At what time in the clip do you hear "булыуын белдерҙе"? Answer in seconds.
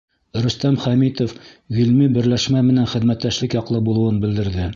3.91-4.69